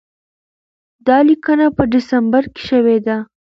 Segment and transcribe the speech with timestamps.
[1.07, 3.17] دا لیکنه په ډسمبر کې شوې ده.